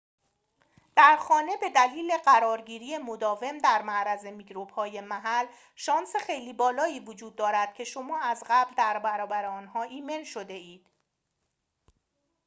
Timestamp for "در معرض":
3.57-4.25